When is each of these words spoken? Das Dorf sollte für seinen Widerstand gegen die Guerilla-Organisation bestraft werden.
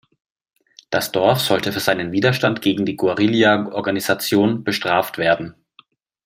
Das 0.89 1.11
Dorf 1.11 1.41
sollte 1.41 1.71
für 1.71 1.79
seinen 1.79 2.11
Widerstand 2.11 2.63
gegen 2.63 2.87
die 2.87 2.95
Guerilla-Organisation 2.95 4.63
bestraft 4.63 5.19
werden. 5.19 5.53